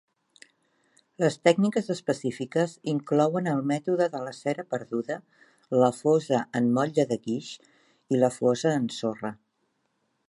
[1.23, 5.19] Les tècniques específiques inclouen el mètode de la cera perduda,
[5.85, 7.53] la fosa en motlle de guix
[8.17, 9.33] i la fosa en sorra.